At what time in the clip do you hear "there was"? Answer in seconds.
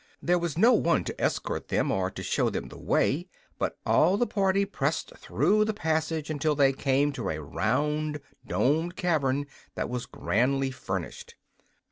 0.19-0.57